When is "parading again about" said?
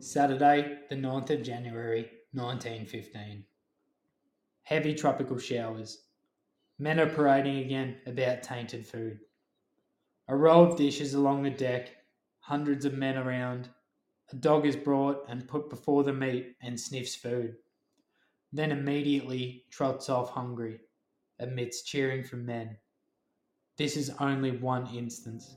7.08-8.44